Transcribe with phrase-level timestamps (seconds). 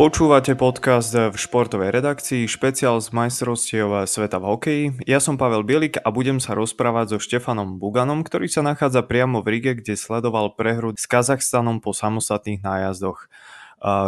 [0.00, 4.84] Počúvate podcast v športovej redakcii, špeciál z majstrovstiev sveta v hokeji.
[5.04, 9.44] Ja som Pavel Bielik a budem sa rozprávať so Štefanom Buganom, ktorý sa nachádza priamo
[9.44, 13.28] v Rige, kde sledoval prehru s Kazachstanom po samostatných nájazdoch.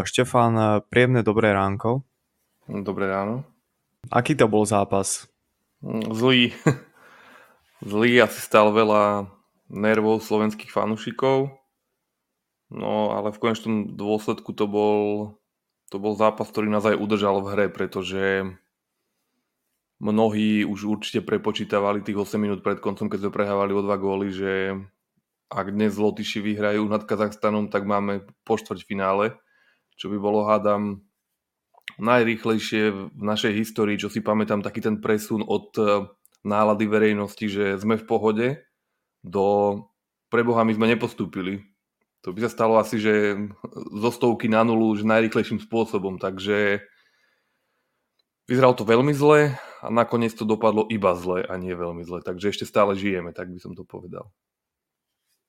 [0.08, 2.00] Štefan, príjemné dobré ránko.
[2.64, 3.44] Dobré ráno.
[4.08, 5.28] Aký to bol zápas?
[6.08, 6.56] Zlý.
[7.84, 9.28] Zlý, asi stal veľa
[9.68, 11.52] nervov slovenských fanúšikov.
[12.72, 14.96] No ale v konečnom dôsledku to bol
[15.92, 18.48] to bol zápas, ktorý nás aj udržal v hre, pretože
[20.00, 24.32] mnohí už určite prepočítavali tých 8 minút pred koncom, keď sme prehávali o dva góly,
[24.32, 24.80] že
[25.52, 28.56] ak dnes Lotyši vyhrajú nad Kazachstanom, tak máme po
[28.88, 29.36] finále,
[30.00, 31.04] čo by bolo, hádam,
[32.00, 36.08] najrýchlejšie v našej histórii, čo si pamätám, taký ten presun od eh,
[36.40, 38.46] nálady verejnosti, že sme v pohode,
[39.20, 39.78] do
[40.32, 41.71] preboha my sme nepostúpili.
[42.22, 43.34] To by sa stalo asi, že
[43.74, 46.86] zo stovky na nulu už najrychlejším spôsobom, takže
[48.46, 52.54] vyzeralo to veľmi zle a nakoniec to dopadlo iba zle a nie veľmi zle, takže
[52.54, 54.30] ešte stále žijeme, tak by som to povedal.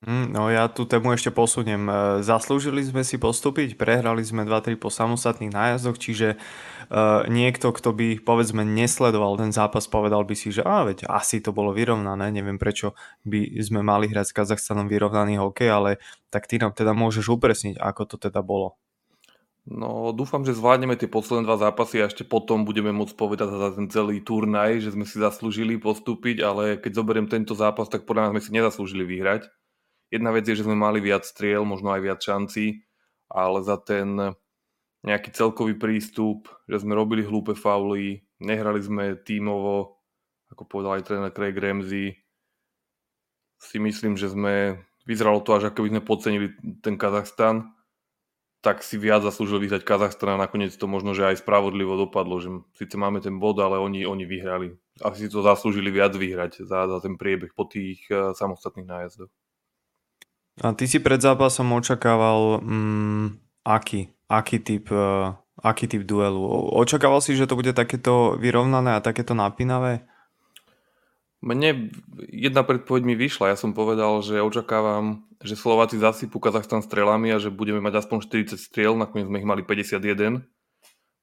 [0.03, 1.87] Mm, no ja tú tému ešte posuniem.
[1.87, 1.93] E,
[2.27, 8.19] zaslúžili sme si postúpiť, prehrali sme 2-3 po samostatných nájazdoch, čiže uh, niekto, kto by
[8.19, 12.59] povedzme nesledoval ten zápas, povedal by si, že á, veď asi to bolo vyrovnané, neviem
[12.59, 12.91] prečo
[13.23, 15.91] by sme mali hrať s Kazachstanom vyrovnaný hokej, ale
[16.27, 18.75] tak ty nám teda môžeš upresniť, ako to teda bolo.
[19.63, 23.71] No, dúfam, že zvládneme tie posledné dva zápasy a ešte potom budeme môcť povedať za
[23.71, 28.27] ten celý turnaj, že sme si zaslúžili postúpiť, ale keď zoberiem tento zápas, tak podľa
[28.27, 29.47] nás sme si nezaslúžili vyhrať
[30.13, 32.85] Jedna vec je, že sme mali viac striel, možno aj viac šancí,
[33.33, 34.37] ale za ten
[35.01, 39.97] nejaký celkový prístup, že sme robili hlúpe fauly, nehrali sme tímovo,
[40.53, 42.13] ako povedal aj tréner Craig Ramsey,
[43.57, 46.47] si myslím, že sme, vyzeralo to až ako by sme podcenili
[46.85, 47.73] ten Kazachstan,
[48.63, 52.49] tak si viac zaslúžil vyhrať Kazachstan a nakoniec to možno, že aj spravodlivo dopadlo, že
[52.79, 54.71] síce máme ten bod, ale oni, oni vyhrali.
[55.03, 59.31] Asi si to zaslúžili viac vyhrať za, za ten priebeh po tých uh, samostatných nájazdoch.
[60.61, 63.25] A ty si pred zápasom očakával mm,
[63.65, 66.45] aký, aký typ, uh, aký typ duelu?
[66.77, 70.05] Očakával si, že to bude takéto vyrovnané a takéto napínavé?
[71.43, 71.91] Mne
[72.29, 73.51] jedna predpoveď mi vyšla.
[73.51, 78.17] Ja som povedal, že očakávam, že Slováci zasypú Kazachstan strelami a že budeme mať aspoň
[78.53, 80.45] 40 striel, nakoniec sme ich mali 51.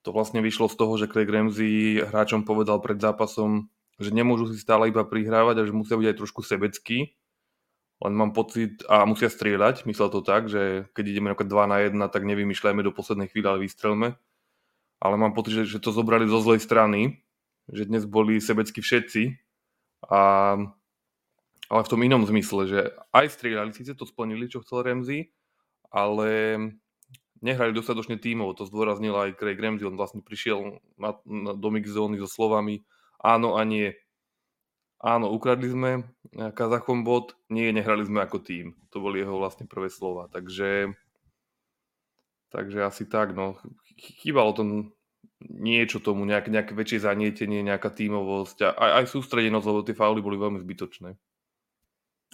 [0.04, 4.60] To vlastne vyšlo z toho, že Craig Ramsey hráčom povedal pred zápasom, že nemôžu si
[4.60, 7.19] stále iba prihrávať a že musia byť aj trošku sebeckí
[8.00, 11.78] len mám pocit, a musia strieľať, myslel to tak, že keď ideme napríklad 2 na
[11.84, 14.16] 1, tak nevymýšľajme do poslednej chvíle, ale vystrelme.
[15.00, 17.20] Ale mám pocit, že, že to zobrali zo zlej strany,
[17.68, 19.36] že dnes boli sebecky všetci,
[20.08, 20.56] a,
[21.68, 22.80] ale v tom inom zmysle, že
[23.12, 25.28] aj strieľali, síce to splnili, čo chcel Ramsey,
[25.92, 26.56] ale
[27.44, 31.88] nehrali dostatočne tímov, to zdôraznil aj Craig Ramsey, on vlastne prišiel na, na, do mix
[31.92, 32.84] zóny so slovami
[33.20, 33.92] áno a nie,
[35.00, 35.90] Áno, ukradli sme
[36.36, 38.76] eh, Kazachom bod, nie, nehrali sme ako tým.
[38.92, 40.28] To boli jeho vlastne prvé slova.
[40.28, 40.92] Takže,
[42.52, 43.56] takže asi tak, no.
[43.96, 44.62] Chýbalo to
[45.40, 50.20] niečo tomu, nejaké, nejaké väčšie zanietenie, nejaká tímovosť a aj, aj sústredenosť, lebo tie fauly
[50.20, 51.16] boli veľmi zbytočné.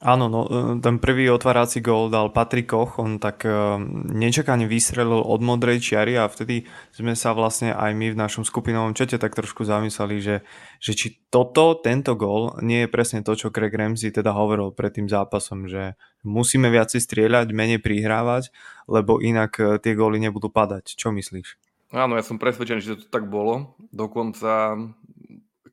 [0.04, 3.80] Áno, no, e, ten prvý otvárací gól dal Patrik Koch, on tak uh,
[4.12, 8.92] nečakane vystrelil od modrej čiary a vtedy sme sa vlastne aj my v našom skupinovom
[8.92, 10.36] čete tak trošku zamysleli, že,
[10.84, 14.92] že či toto, tento gól nie je presne to, čo Craig Ramsey teda hovoril pred
[14.92, 15.96] tým zápasom, že
[16.28, 18.52] musíme viacej strieľať, menej prihrávať,
[18.92, 20.92] lebo inak uh, tie góly nebudú padať.
[20.92, 21.56] Čo myslíš?
[21.96, 23.72] Áno, ja som presvedčený, že to tak bolo.
[23.96, 24.76] Dokonca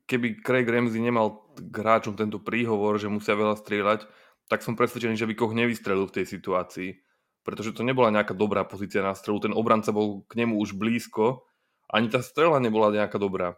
[0.08, 4.06] keby Craig Ramsey nemal k hráčom tento príhovor, že musia veľa strieľať,
[4.50, 6.90] tak som presvedčený, že by Koch nevystrelil v tej situácii.
[7.44, 9.40] Pretože to nebola nejaká dobrá pozícia na strelu.
[9.40, 11.44] Ten obranca bol k nemu už blízko.
[11.92, 13.56] Ani tá strela nebola nejaká dobrá.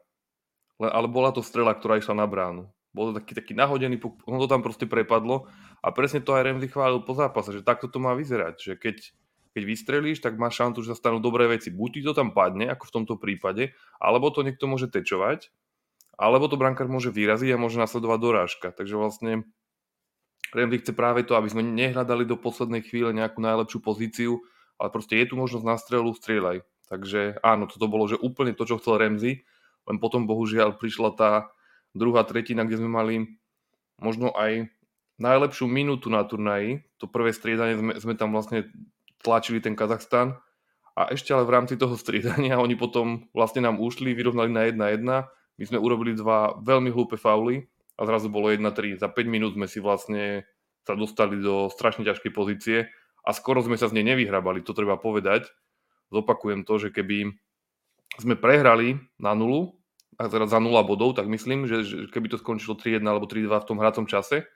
[0.79, 2.71] Ale bola to strela, ktorá išla na bránu.
[2.91, 5.53] Bol to taký, taký nahodený, on to tam proste prepadlo
[5.85, 8.97] a presne to aj Ramsey chválil po zápase, že takto to má vyzerať, že keď,
[9.53, 11.69] keď vystrelíš, tak máš šancu, že sa stanú dobré veci.
[11.69, 15.53] Buď ti to tam padne, ako v tomto prípade, alebo to niekto môže tečovať
[16.17, 18.67] alebo to brankár môže vyraziť a môže nasledovať dorážka.
[18.73, 19.45] Takže vlastne
[20.57, 24.33] Remdy chce práve to, aby sme nehľadali do poslednej chvíle nejakú najlepšiu pozíciu,
[24.81, 26.65] ale proste je tu možnosť na strelu, strieľaj.
[26.87, 29.43] Takže áno, toto bolo že úplne to, čo chcel Remzy,
[29.87, 31.31] len potom bohužiaľ prišla tá
[31.93, 33.15] druhá tretina, kde sme mali
[34.01, 34.71] možno aj
[35.17, 36.85] najlepšiu minútu na turnaji.
[37.01, 38.69] To prvé striedanie sme, sme tam vlastne
[39.25, 40.37] tlačili ten Kazachstan
[40.97, 45.27] a ešte ale v rámci toho striedania oni potom vlastne nám ušli, vyrovnali na 1-1
[45.57, 47.65] my sme urobili dva veľmi hlúpe fauly
[47.97, 49.01] a zrazu bolo 1-3.
[49.01, 50.45] Za 5 minút sme si vlastne
[50.87, 52.79] sa dostali do strašne ťažkej pozície
[53.27, 55.51] a skoro sme sa z nej nevyhrabali, to treba povedať.
[56.15, 57.35] Zopakujem to, že keby
[58.23, 59.75] sme prehrali na nulu,
[60.17, 63.53] a teda za 0 bodov, tak myslím, že, že keby to skončilo 3-1 alebo 3-2
[63.53, 64.49] v tom hracom čase,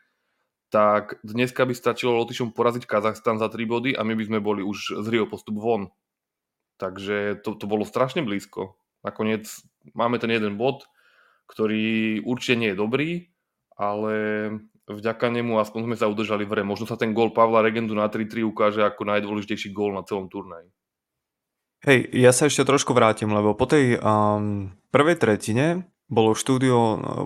[0.71, 4.63] tak dneska by stačilo Lotyšom poraziť Kazachstan za 3 body a my by sme boli
[4.65, 5.93] už z Rio postup von.
[6.81, 8.79] Takže to, to bolo strašne blízko.
[9.05, 9.51] Nakoniec
[9.95, 10.87] máme ten jeden bod,
[11.51, 13.09] ktorý určite nie je dobrý,
[13.75, 14.15] ale
[14.87, 16.63] vďaka nemu aspoň sme sa udržali v re.
[16.63, 20.71] Možno sa ten gól Pavla Regendu na 3-3 ukáže ako najdôležitejší gól na celom turnaji.
[21.81, 26.77] Hej, ja sa ešte trošku vrátim, lebo po tej um, prvej tretine bol v štúdiu,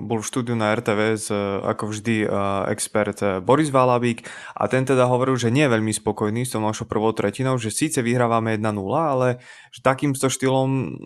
[0.05, 1.33] bol v štúdiu na RTVS
[1.65, 2.29] ako vždy
[2.69, 6.85] expert Boris Valabík a ten teda hovoril, že nie je veľmi spokojný s tou našou
[6.85, 8.61] prvou tretinou, že síce vyhrávame 1-0,
[8.93, 9.41] ale
[9.73, 11.01] že takýmto štýlom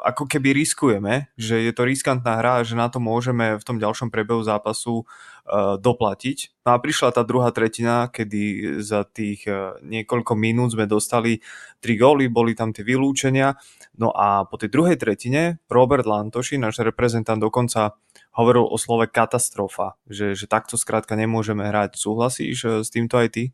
[0.00, 3.76] ako keby riskujeme, že je to riskantná hra a že na to môžeme v tom
[3.76, 6.56] ďalšom prebehu zápasu uh, doplatiť.
[6.64, 11.44] No a prišla tá druhá tretina, kedy za tých uh, niekoľko minút sme dostali
[11.78, 13.60] tri góly, boli tam tie vylúčenia.
[14.00, 18.00] No a po tej druhej tretine Robert Lantoši, náš reprezentant, dokonca
[18.34, 22.00] hovoril o slove katastrofa, že, že takto skrátka nemôžeme hrať.
[22.00, 23.44] Súhlasíš uh, s týmto aj ty?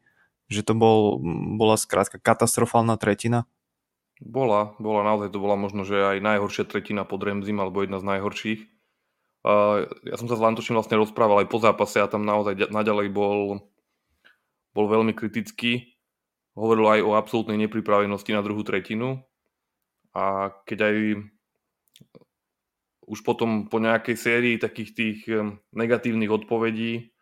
[0.46, 1.18] Že to bol,
[1.58, 3.50] bola skrátka katastrofálna tretina?
[4.16, 8.08] Bola, bola naozaj, to bola možno, že aj najhoršia tretina pod Remzim, alebo jedna z
[8.16, 8.60] najhorších.
[10.08, 13.62] Ja som sa s Lantoším vlastne rozprával aj po zápase a tam naozaj naďalej bol,
[14.72, 15.94] bol veľmi kritický.
[16.56, 19.20] Hovoril aj o absolútnej nepripravenosti na druhú tretinu.
[20.16, 20.96] A keď aj
[23.06, 25.18] už potom po nejakej sérii takých tých
[25.76, 27.12] negatívnych odpovedí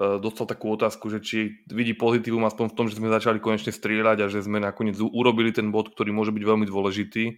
[0.00, 1.38] dostal takú otázku, že či
[1.68, 5.52] vidí pozitívum aspoň v tom, že sme začali konečne strieľať a že sme nakoniec urobili
[5.52, 7.36] ten bod, ktorý môže byť veľmi dôležitý,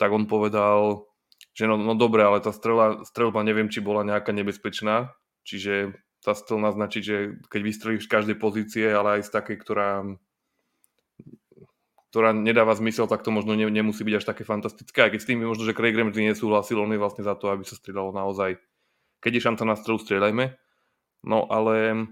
[0.00, 1.04] tak on povedal,
[1.52, 5.12] že no, no dobre, ale tá strela, strelba neviem, či bola nejaká nebezpečná,
[5.44, 5.92] čiže
[6.24, 7.16] tá chcel naznačiť, že
[7.52, 9.90] keď vystrelíš z každej pozície, ale aj z takej, ktorá
[12.12, 15.00] ktorá nedáva zmysel, tak to možno ne, nemusí byť až také fantastické.
[15.00, 17.64] Aj keď s tým možno, že Craig Ramsey nesúhlasil, on je vlastne za to, aby
[17.64, 18.60] sa strieľalo naozaj.
[19.24, 20.44] Keď je šanca na strelu, strieľajme.
[21.22, 22.06] No ale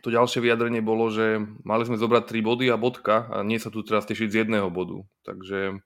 [0.00, 3.68] to ďalšie vyjadrenie bolo, že mali sme zobrať 3 body a bodka a nie sa
[3.68, 5.04] tu teraz tešiť z jedného bodu.
[5.28, 5.80] Takže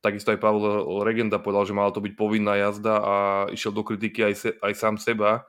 [0.00, 3.14] takisto aj Pavel Regenda povedal, že mala to byť povinná jazda a
[3.52, 5.48] išiel do kritiky aj, se, aj sám seba,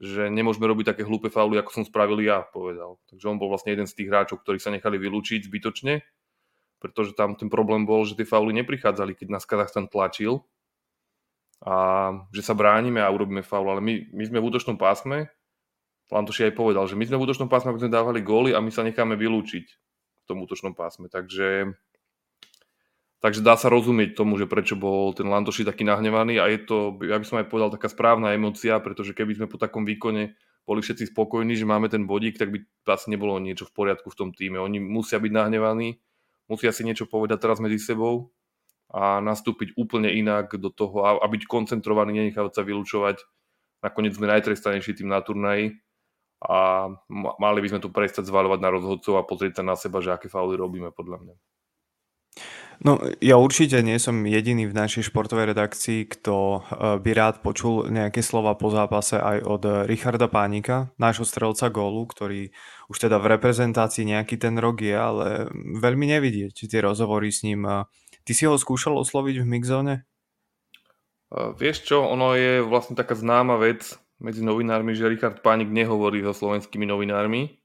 [0.00, 3.00] že nemôžeme robiť také hlúpe fauly, ako som spravil ja, povedal.
[3.10, 6.04] Takže on bol vlastne jeden z tých hráčov, ktorí sa nechali vylúčiť zbytočne,
[6.78, 10.44] pretože tam ten problém bol, že tie fauly neprichádzali, keď nás Kazachstan tlačil
[11.60, 11.74] a
[12.32, 15.28] že sa bránime a urobíme faul, ale my, my sme v útočnom pásme
[16.10, 18.74] Lantoši aj povedal, že my sme v útočnom pásme, aby sme dávali góly a my
[18.74, 21.06] sa necháme vylúčiť v tom útočnom pásme.
[21.06, 21.70] Takže,
[23.22, 26.98] takže dá sa rozumieť tomu, že prečo bol ten Lantoši taký nahnevaný a je to,
[27.06, 30.34] ja by som aj povedal, taká správna emocia, pretože keby sme po takom výkone
[30.66, 32.58] boli všetci spokojní, že máme ten bodík, tak by
[32.90, 34.58] asi nebolo niečo v poriadku v tom týme.
[34.58, 36.02] Oni musia byť nahnevaní,
[36.50, 38.34] musia si niečo povedať teraz medzi sebou
[38.90, 43.22] a nastúpiť úplne inak do toho a, a byť koncentrovaný, nenechávať sa vylúčovať.
[43.86, 45.78] Nakoniec sme najtrestanejší tým na turnaji
[46.40, 46.88] a
[47.36, 50.32] mali by sme tu prestať zvaľovať na rozhodcov a pozrieť sa na seba, že aké
[50.32, 51.34] fauly robíme podľa mňa.
[52.80, 56.60] No, ja určite nie som jediný v našej športovej redakcii, kto e,
[56.96, 62.48] by rád počul nejaké slova po zápase aj od Richarda Pánika, nášho strelca gólu, ktorý
[62.88, 67.68] už teda v reprezentácii nejaký ten rok je, ale veľmi nevidieť tie rozhovory s ním.
[68.24, 69.94] Ty si ho skúšal osloviť v mixzone?
[71.28, 76.20] Uh, vieš čo, ono je vlastne taká známa vec, medzi novinármi, že Richard Pánik nehovorí
[76.20, 77.56] so slovenskými novinármi,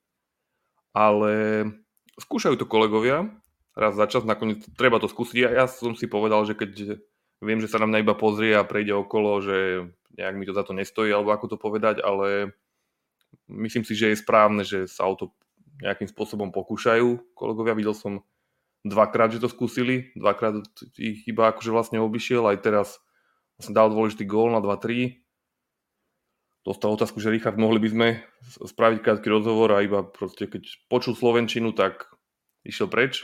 [0.96, 1.64] ale
[2.16, 3.28] skúšajú to kolegovia
[3.76, 5.36] raz za čas, nakoniec treba to skúsiť.
[5.36, 7.04] Ja, ja som si povedal, že keď
[7.44, 9.58] viem, že sa nám iba pozrie a prejde okolo, že
[10.16, 12.56] nejak mi to za to nestojí, alebo ako to povedať, ale
[13.52, 15.36] myslím si, že je správne, že sa o to
[15.84, 17.36] nejakým spôsobom pokúšajú.
[17.36, 18.24] Kolegovia videl som
[18.88, 20.64] dvakrát, že to skúsili, dvakrát
[20.96, 23.04] ich iba akože vlastne obišiel, aj teraz
[23.60, 25.25] som dal dôležitý gól na 2-3,
[26.65, 28.07] dostal otázku, že Richard, mohli by sme
[28.65, 32.10] spraviť krátky rozhovor a iba proste keď počul Slovenčinu, tak
[32.65, 33.24] išiel preč.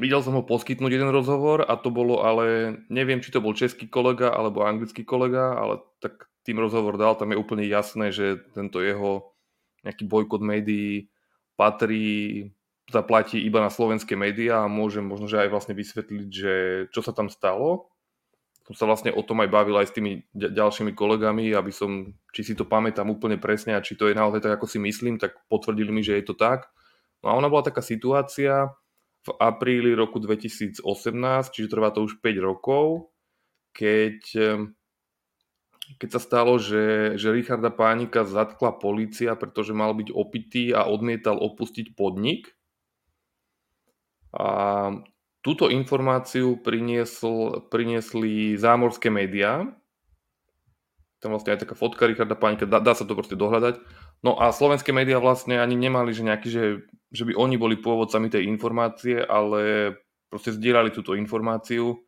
[0.00, 3.90] Videl som ho poskytnúť jeden rozhovor a to bolo ale, neviem, či to bol český
[3.90, 8.80] kolega alebo anglický kolega, ale tak tým rozhovor dal, tam je úplne jasné, že tento
[8.80, 9.36] jeho
[9.84, 11.12] nejaký bojkot médií
[11.58, 12.48] patrí,
[12.88, 16.54] zaplatí iba na slovenské médiá a môžem možno, že aj vlastne vysvetliť, že
[16.94, 17.92] čo sa tam stalo
[18.70, 22.46] som sa vlastne o tom aj bavil aj s tými ďalšími kolegami, aby som, či
[22.46, 25.34] si to pamätám úplne presne a či to je naozaj tak, ako si myslím, tak
[25.50, 26.70] potvrdili mi, že je to tak.
[27.26, 28.70] No a ona bola taká situácia
[29.26, 30.86] v apríli roku 2018,
[31.50, 33.10] čiže trvá to už 5 rokov,
[33.74, 34.22] keď,
[35.98, 41.42] keď sa stalo, že, že Richarda Pánika zatkla policia, pretože mal byť opitý a odmietal
[41.42, 42.54] opustiť podnik.
[44.30, 44.46] A
[45.40, 49.72] Túto informáciu priniesl, priniesli zámorské médiá.
[51.20, 53.80] Tam vlastne aj taká fotka Richarda Paňka, dá, dá sa to proste dohľadať.
[54.20, 56.64] No a slovenské médiá vlastne ani nemali, že nejaký, že,
[57.08, 59.96] že by oni boli pôvodcami tej informácie, ale
[60.28, 62.04] proste zdieľali túto informáciu.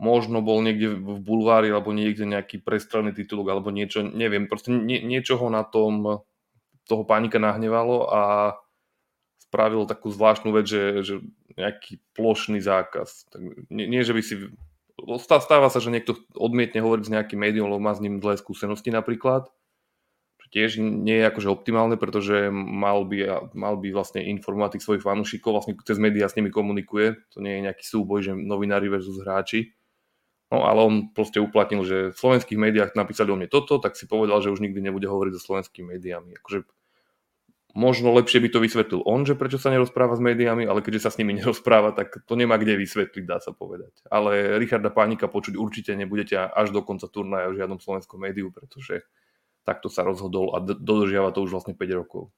[0.00, 5.04] Možno bol niekde v bulvári alebo niekde nejaký prestrelný titulok alebo niečo, neviem, proste nie,
[5.04, 6.24] niečoho na tom
[6.88, 8.22] toho pánika nahnevalo a
[9.48, 11.14] spravil takú zvláštnu vec, že, že
[11.58, 13.26] nejaký plošný zákaz.
[13.34, 14.34] Tak nie, nie, že by si...
[15.18, 18.90] Stáva sa, že niekto odmietne hovoriť s nejakým médium, lebo má s ním zlé skúsenosti
[18.90, 19.50] napríklad.
[20.48, 25.52] Tiež nie je akože optimálne, pretože mal by, mal by vlastne informovať tých svojich fanúšikov,
[25.52, 27.20] vlastne cez médiá s nimi komunikuje.
[27.36, 29.76] To nie je nejaký súboj, že novinári versus hráči.
[30.48, 34.08] No ale on proste uplatnil, že v slovenských médiách napísali o mne toto, tak si
[34.08, 36.40] povedal, že už nikdy nebude hovoriť so slovenskými médiami.
[36.40, 36.64] Akože
[37.78, 41.10] možno lepšie by to vysvetlil on, že prečo sa nerozpráva s médiami, ale keďže sa
[41.14, 43.94] s nimi nerozpráva, tak to nemá kde vysvetliť, dá sa povedať.
[44.10, 49.06] Ale Richarda Pánika počuť určite nebudete až do konca turnaja v žiadnom slovenskom médiu, pretože
[49.62, 52.34] takto sa rozhodol a dodržiava to už vlastne 5 rokov.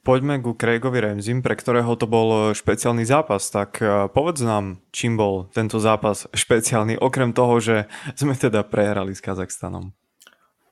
[0.00, 3.52] Poďme ku Craigovi Remzim, pre ktorého to bol špeciálny zápas.
[3.52, 7.76] Tak e, povedz nám, čím bol tento zápas špeciálny, okrem toho, že
[8.16, 9.92] sme teda prehrali s Kazachstanom.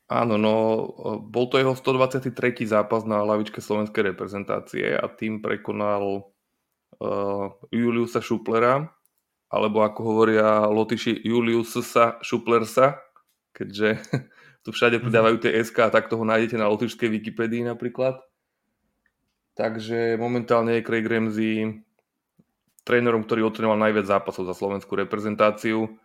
[0.09, 0.55] Áno, no
[1.21, 2.33] bol to jeho 123.
[2.65, 6.33] zápas na lavičke slovenskej reprezentácie a tým prekonal
[6.97, 8.89] uh, Juliusa Šuplera,
[9.53, 12.97] alebo ako hovoria Lotyši Juliusa Šuplersa,
[13.53, 14.01] keďže
[14.65, 15.05] tu všade mhm.
[15.05, 18.17] pridávajú tie SK a tak toho nájdete na lotyšskej Wikipedii napríklad.
[19.61, 21.85] Takže momentálne je Craig Ramsey
[22.87, 26.01] trénerom, ktorý odtrénoval najviac zápasov za slovenskú reprezentáciu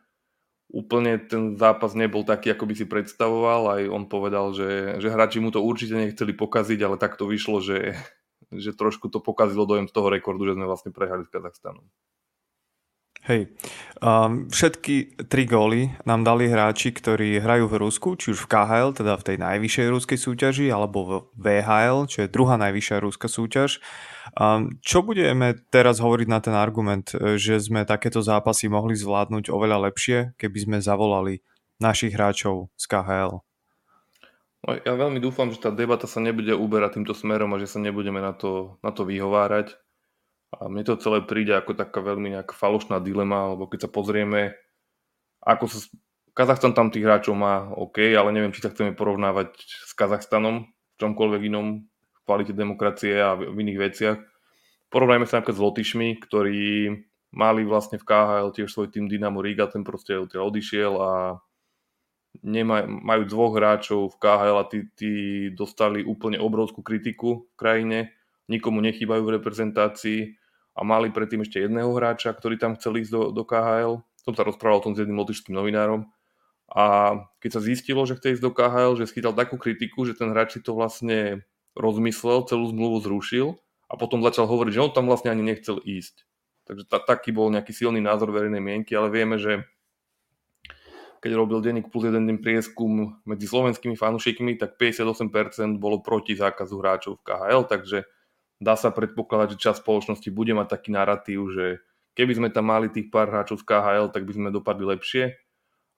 [0.73, 3.61] úplne ten zápas nebol taký, ako by si predstavoval.
[3.77, 7.61] Aj on povedal, že, že hráči mu to určite nechceli pokaziť, ale tak to vyšlo,
[7.61, 7.93] že,
[8.49, 11.85] že trošku to pokazilo dojem z toho rekordu, že sme vlastne prehrali s Kazachstanom.
[13.23, 13.55] Hej,
[14.03, 18.91] um, všetky tri góly nám dali hráči, ktorí hrajú v Rusku, či už v KHL,
[18.99, 23.79] teda v tej najvyššej ruskej súťaži, alebo v VHL, čo je druhá najvyššia ruská súťaž.
[24.35, 29.87] Um, čo budeme teraz hovoriť na ten argument, že sme takéto zápasy mohli zvládnuť oveľa
[29.87, 31.39] lepšie, keby sme zavolali
[31.79, 33.39] našich hráčov z KHL?
[34.67, 37.79] No, ja veľmi dúfam, že tá debata sa nebude uberať týmto smerom a že sa
[37.79, 39.79] nebudeme na to, na to vyhovárať
[40.60, 44.53] a mne to celé príde ako taká veľmi nejaká falošná dilema, lebo keď sa pozrieme,
[45.43, 45.79] ako sa
[46.33, 50.95] Kazachstan tam tých hráčov má OK, ale neviem, či sa chceme porovnávať s Kazachstanom v
[50.98, 54.17] čomkoľvek inom, v kvalite demokracie a v iných veciach.
[54.89, 56.89] Porovnajme sa napríklad s Lotyšmi, ktorí
[57.38, 61.38] mali vlastne v KHL tiež svoj tým Dynamo Riga, ten proste odišiel a
[62.41, 65.12] nemaj, majú dvoch hráčov v KHL a tí, tí
[65.53, 68.00] dostali úplne obrovskú kritiku v krajine,
[68.50, 70.19] nikomu nechýbajú v reprezentácii
[70.73, 74.01] a mali predtým ešte jedného hráča, ktorý tam chcel ísť do, do KHL.
[74.25, 76.09] Som sa rozprával o tom s jedným lotišským novinárom.
[76.73, 80.33] A keď sa zistilo, že chce ísť do KHL, že schytal takú kritiku, že ten
[80.33, 81.45] hráč si to vlastne
[81.77, 83.53] rozmyslel, celú zmluvu zrušil
[83.89, 86.25] a potom začal hovoriť, že on tam vlastne ani nechcel ísť.
[86.65, 89.67] Takže ta, taký bol nejaký silný názor verejnej mienky, ale vieme, že
[91.19, 96.75] keď robil denník plus jeden deň prieskum medzi slovenskými fanúšikmi, tak 58% bolo proti zákazu
[96.79, 97.97] hráčov v KHL, takže
[98.63, 101.65] dá sa predpokladať, že čas spoločnosti bude mať taký narratív, že
[102.15, 105.36] keby sme tam mali tých pár hráčov z KHL, tak by sme dopadli lepšie.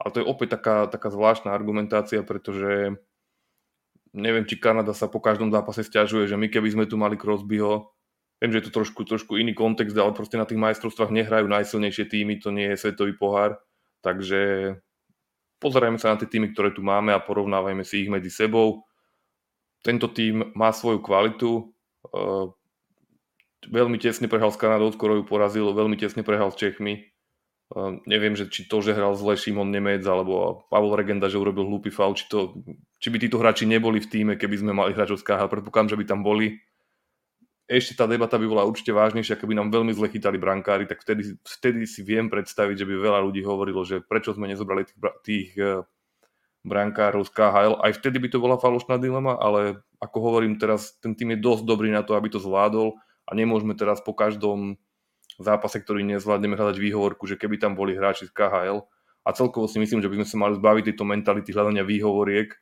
[0.01, 2.99] Ale to je opäť taká, taká zvláštna argumentácia, pretože
[4.11, 7.91] neviem, či Kanada sa po každom zápase stiažuje, že my keby sme tu mali Crosbyho,
[8.39, 12.05] viem, že je to trošku, trošku iný kontext, ale proste na tých majstrovstvách nehrajú najsilnejšie
[12.07, 13.59] týmy, to nie je svetový pohár,
[14.03, 14.75] takže
[15.59, 18.87] pozerajme sa na tie týmy, ktoré tu máme a porovnávajme si ich medzi sebou.
[19.83, 21.74] Tento tým má svoju kvalitu,
[23.69, 27.11] veľmi tesne prehral s Kanadou, skoro ju porazil, veľmi tesne prehral s Čechmi.
[27.73, 31.65] Uh, neviem, že či to, že hral zle Šimon Nemec alebo Pavel Regenda, že urobil
[31.65, 32.61] hlúpy faul, či, to,
[33.01, 35.49] či by títo hráči neboli v týme, keby sme mali hráčov z KHL.
[35.49, 36.61] Predpokladám, že by tam boli.
[37.65, 41.33] Ešte tá debata by bola určite vážnejšia, keby nám veľmi zle chytali brankári, tak vtedy,
[41.41, 45.49] vtedy si viem predstaviť, že by veľa ľudí hovorilo, že prečo sme nezobrali tých, tých
[45.57, 45.81] uh,
[46.61, 47.81] brankárov z KHL.
[47.81, 51.63] Aj vtedy by to bola falošná dilema, ale ako hovorím teraz, ten tým je dosť
[51.63, 54.77] dobrý na to, aby to zvládol a nemôžeme teraz po každom
[55.41, 58.87] zápase, ktorý nezvládneme hľadať výhovorku, že keby tam boli hráči z KHL.
[59.25, 62.53] A celkovo si myslím, že by sme sa mali zbaviť tejto mentality hľadania výhovoriek.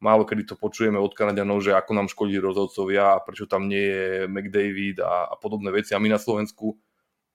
[0.00, 3.84] Málo kedy to počujeme od Kanadianov, že ako nám škodí rozhodcovia a prečo tam nie
[3.84, 5.92] je McDavid a, a podobné veci.
[5.96, 6.76] A my na Slovensku,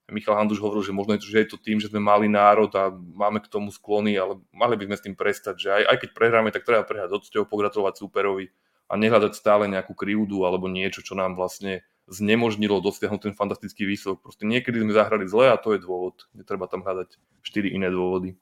[0.10, 2.70] Michal Handuš hovoril, že možno je to, že je to tým, že sme mali národ
[2.78, 5.98] a máme k tomu sklony, ale mali by sme s tým prestať, že aj, aj
[6.06, 8.54] keď prehráme, tak treba prehrať odsťou, pogratulovať superovi
[8.86, 14.22] a nehľadať stále nejakú krivdu alebo niečo, čo nám vlastne znemožnilo dosiahnuť ten fantastický výsledok.
[14.22, 16.30] Proste niekedy sme zahrali zle a to je dôvod.
[16.38, 18.38] Netreba tam hľadať 4 iné dôvody.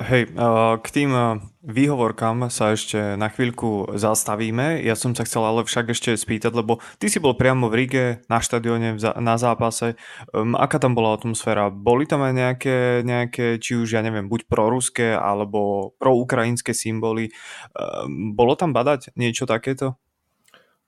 [0.00, 0.32] Hej,
[0.80, 1.12] k tým
[1.60, 4.80] výhovorkám sa ešte na chvíľku zastavíme.
[4.80, 8.04] Ja som sa chcel ale však ešte spýtať, lebo ty si bol priamo v Rige
[8.32, 10.00] na štadióne na zápase.
[10.32, 11.68] Um, aká tam bola atmosféra?
[11.68, 17.28] Boli tam aj nejaké, nejaké či už, ja neviem, buď proruské alebo proukrajinské symboly.
[17.76, 20.00] Um, bolo tam badať niečo takéto?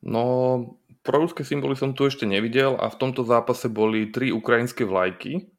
[0.01, 0.25] No,
[1.05, 5.53] proruské symboly som tu ešte nevidel a v tomto zápase boli tri ukrajinské vlajky.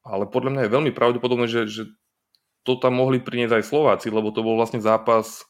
[0.00, 1.82] Ale podľa mňa je veľmi pravdepodobné, že, že
[2.62, 5.48] to tam mohli priniesť aj Slováci, lebo to bol vlastne zápas,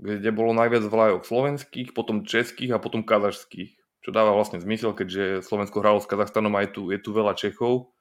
[0.00, 3.76] kde bolo najviac vlajok slovenských, potom českých a potom kazašských.
[4.00, 7.36] Čo dáva vlastne zmysel, keďže Slovensko hralo s Kazachstanom a je tu, je tu veľa
[7.36, 7.92] Čechov.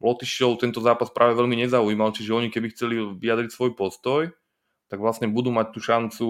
[0.00, 4.32] Lotyšov tento zápas práve veľmi nezaujímal, čiže oni keby chceli vyjadriť svoj postoj,
[4.88, 6.26] tak vlastne budú mať tú šancu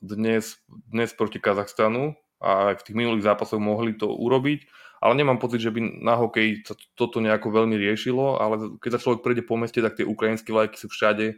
[0.00, 0.56] dnes,
[0.88, 4.64] dnes proti Kazachstanu a aj v tých minulých zápasoch mohli to urobiť
[5.04, 9.02] ale nemám pocit, že by na hokej sa toto nejako veľmi riešilo, ale keď sa
[9.04, 11.36] človek prejde po meste, tak tie ukrajinské vlajky sú všade.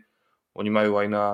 [0.55, 1.27] Oni majú aj na,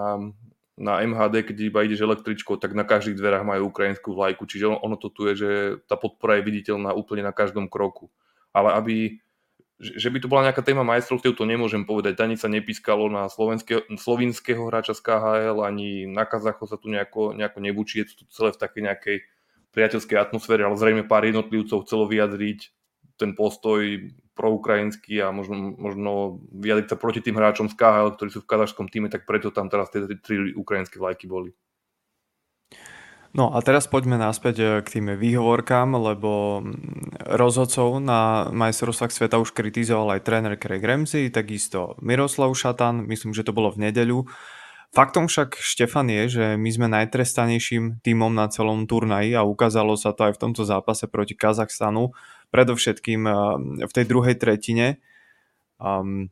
[0.81, 4.97] na MHD, keď iba ideš električkou, tak na každých dverách majú ukrajinskú vlajku, čiže ono
[4.97, 5.51] to tu je, že
[5.85, 8.09] tá podpora je viditeľná úplne na každom kroku.
[8.57, 9.21] Ale aby,
[9.77, 12.17] že by to bola nejaká téma majstrovstiev, to nemôžem povedať.
[12.25, 13.29] Ani sa nepískalo na
[13.93, 18.01] slovinského hráča z KHL, ani na Kazacho sa tu nejako, nejako nebučí.
[18.01, 19.17] Je to celé v takej nejakej
[19.73, 22.73] priateľskej atmosfére, ale zrejme pár jednotlivcov chcelo vyjadriť
[23.17, 28.41] ten postoj proukrajinský a možno, možno vyjadriť sa proti tým hráčom z KHL, ktorí sú
[28.41, 31.53] v kazašskom týme, tak preto tam teraz tie tri ukrajinské vlajky boli.
[33.33, 39.41] No a teraz poďme naspäť eh, k tým výhovorkám, lebo mm, rozhodcov na majstrovstvách sveta
[39.41, 44.29] už kritizoval aj tréner Craig Ramsey, takisto Miroslav Šatan, myslím, že to bolo v nedeľu.
[44.93, 50.13] Faktom však, Štefan, je, že my sme najtrestanejším týmom na celom turnaji a ukázalo sa
[50.13, 52.13] to aj v tomto zápase proti Kazachstanu,
[52.53, 53.37] predovšetkým eh,
[53.89, 55.01] v tej druhej tretine.
[55.81, 56.29] Um,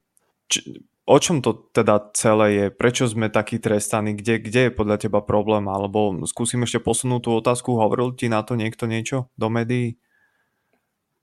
[0.52, 2.66] či, o čom to teda celé je?
[2.68, 4.12] Prečo sme takí trestaní?
[4.12, 5.64] Kde, kde je podľa teba problém?
[5.64, 7.80] Alebo skúsim ešte posunúť tú otázku.
[7.80, 9.96] Hovoril ti na to niekto niečo do médií?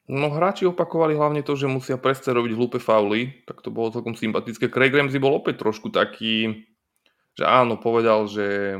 [0.07, 4.15] No hráči opakovali hlavne to, že musia prestať robiť hlúpe fauly, tak to bolo celkom
[4.15, 4.71] sympatické.
[4.71, 6.63] Craig Ramsey bol opäť trošku taký,
[7.38, 8.78] že áno, povedal, že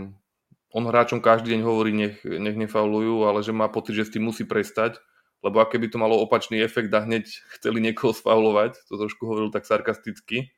[0.74, 4.26] on hráčom každý deň hovorí, nech, nech nefaulujú, ale že má pocit, že s tým
[4.26, 4.98] musí prestať,
[5.46, 9.54] lebo aké by to malo opačný efekt a hneď chceli niekoho sfaulovať, to trošku hovoril
[9.54, 10.50] tak sarkasticky.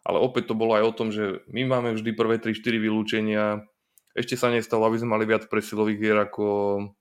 [0.00, 3.68] Ale opäť to bolo aj o tom, že my máme vždy prvé 3-4 vylúčenia,
[4.10, 6.48] ešte sa nestalo, aby sme mali viac presilových hier ako,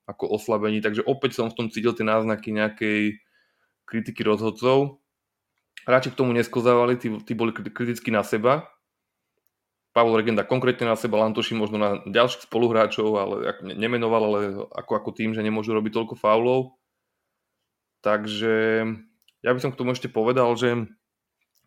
[0.06, 3.18] ako oslabení, takže opäť som v tom cítil tie náznaky nejakej
[3.90, 5.02] kritiky rozhodcov.
[5.90, 8.70] Hráči k tomu neskozávali, tí, tí boli kriticky na seba,
[10.00, 14.40] Pavel Regenda konkrétne na seba, Lantoši možno na ďalších spoluhráčov, ale nemenoval, ale
[14.72, 16.80] ako, ako tým, že nemôžu robiť toľko faulov.
[18.00, 18.88] Takže
[19.44, 20.88] ja by som k tomu ešte povedal, že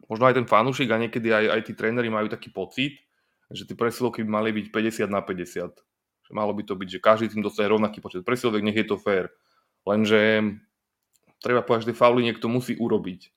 [0.09, 2.97] možno aj ten fanúšik a niekedy aj, aj tí tréneri majú taký pocit,
[3.53, 5.69] že tie presilovky by mali byť 50 na 50.
[6.25, 8.97] Že malo by to byť, že každý tým dostane rovnaký počet presilovek, nech je to
[8.97, 9.29] fér.
[9.85, 10.41] Lenže
[11.45, 13.29] treba povedať, že tie fauly niekto musí urobiť.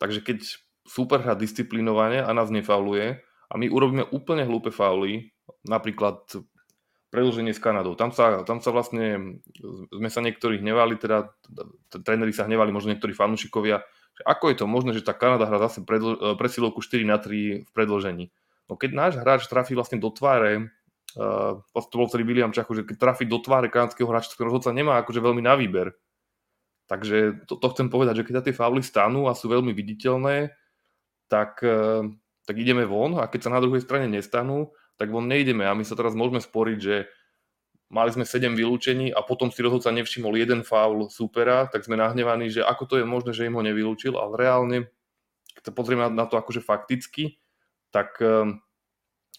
[0.00, 0.56] Takže keď
[0.88, 5.34] super hrá disciplinovane a nás nefauluje, a my urobíme úplne hlúpe fauly,
[5.66, 6.22] napríklad
[7.10, 7.98] predlženie s Kanadou.
[7.98, 9.38] Tam sa, tam sa vlastne,
[9.90, 11.34] sme sa niektorí hnevali, teda
[11.90, 13.82] tréneri sa hnevali, možno niektorí fanúšikovia,
[14.14, 17.66] že ako je to možné, že tá Kanada hrá zase predl- presilovku 4 na 3
[17.66, 18.30] v predlžení.
[18.70, 20.70] No keď náš hráč trafí vlastne do tváre,
[21.18, 24.70] uh, to bol celý William Čachu, že keď trafí do tváre kanadského hráča, tak rozhodca
[24.70, 25.98] nemá akože veľmi na výber.
[26.86, 30.54] Takže to, to chcem povedať, že keď tie fauly stanú a sú veľmi viditeľné,
[31.26, 32.06] tak uh,
[32.50, 35.86] tak ideme von a keď sa na druhej strane nestanú, tak von nejdeme a my
[35.86, 37.06] sa teraz môžeme sporiť, že
[37.94, 42.50] mali sme 7 vylúčení a potom si rozhodca nevšimol jeden faul supera, tak sme nahnevaní,
[42.50, 44.90] že ako to je možné, že im ho nevylúčil, ale reálne,
[45.54, 47.38] keď sa pozrieme na to akože fakticky,
[47.94, 48.58] tak um,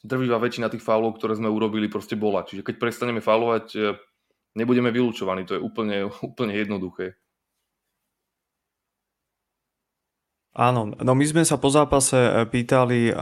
[0.04, 2.48] drvivá väčšina tých faulov, ktoré sme urobili, proste bola.
[2.48, 3.80] Čiže keď prestaneme faulovať, e,
[4.58, 7.21] nebudeme vylúčovaní, to je úplne, úplne jednoduché.
[10.52, 13.16] Áno, no my sme sa po zápase e, pýtali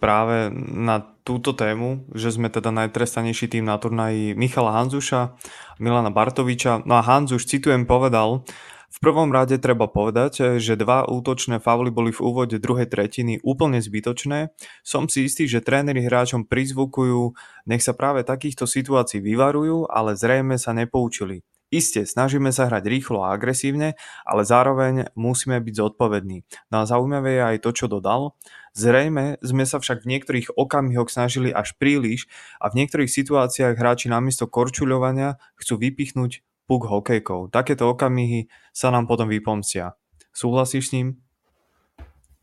[0.00, 5.36] práve na túto tému, že sme teda najtrestanejší tým na turnaji Michala Hanzuša,
[5.76, 6.80] Milana Bartoviča.
[6.88, 8.48] No a Hanzuš, citujem, povedal,
[8.90, 13.38] v prvom rade treba povedať, e, že dva útočné fauly boli v úvode druhej tretiny
[13.46, 14.50] úplne zbytočné.
[14.82, 17.36] Som si istý, že tréneri hráčom prizvukujú,
[17.70, 21.46] nech sa práve takýchto situácií vyvarujú, ale zrejme sa nepoučili.
[21.70, 23.94] Isté, snažíme sa hrať rýchlo a agresívne,
[24.26, 26.42] ale zároveň musíme byť zodpovední.
[26.74, 28.34] No a zaujímavé je aj to, čo dodal.
[28.74, 32.26] Zrejme sme sa však v niektorých okamihoch snažili až príliš
[32.58, 37.54] a v niektorých situáciách hráči namiesto korčuľovania chcú vypichnúť puk hokejkou.
[37.54, 39.94] Takéto okamihy sa nám potom vypomcia.
[40.34, 41.22] Súhlasíš s ním?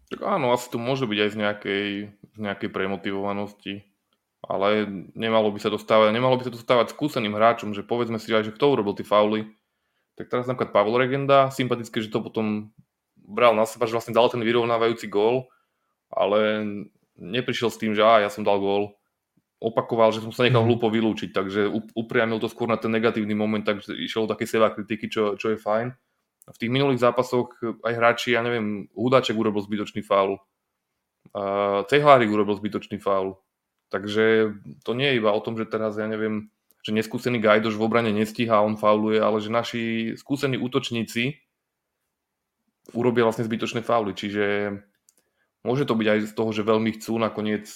[0.07, 3.86] Tak áno, asi to môže byť aj z nejakej, z nejakej premotivovanosti
[4.47, 8.15] ale nemalo by sa to stávať, nemalo by sa to stávať skúseným hráčom, že povedzme
[8.15, 9.51] si aj, že kto urobil tie fauly.
[10.15, 12.71] Tak teraz napríklad Pavel Regenda, sympatické, že to potom
[13.27, 15.51] bral na seba, že vlastne dal ten vyrovnávajúci gól,
[16.07, 16.63] ale
[17.19, 18.95] neprišiel s tým, že á, ja som dal gól.
[19.59, 20.69] Opakoval, že som sa nechal mhm.
[20.71, 25.11] hlúpo vylúčiť, takže upriamil to skôr na ten negatívny moment, takže išiel také seba kritiky,
[25.11, 25.91] čo, čo je fajn.
[26.47, 30.39] V tých minulých zápasoch aj hráči, ja neviem, Hudáček urobil zbytočný faul,
[31.35, 33.35] uh, Cehlárik urobil zbytočný faul,
[33.87, 34.51] Takže
[34.83, 36.51] to nie je iba o tom, že teraz, ja neviem,
[36.83, 39.83] že neskúsený Gajdoš v obrane nestíha on fauluje, ale že naši
[40.19, 41.39] skúsení útočníci
[42.95, 44.15] urobia vlastne zbytočné fauly.
[44.15, 44.75] Čiže
[45.67, 47.67] môže to byť aj z toho, že veľmi chcú, nakoniec